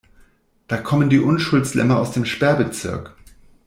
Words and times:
Da 0.67 0.77
kommen 0.77 1.11
die 1.11 1.19
Unschuldslämmer 1.19 1.99
aus 1.99 2.11
dem 2.11 2.25
Sperrbezirk. 2.25 3.15